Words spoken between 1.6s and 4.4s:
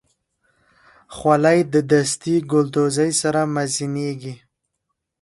د دستي ګلدوزۍ سره مزینېږي.